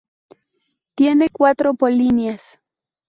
[0.95, 2.59] Tiene cuatro polinias.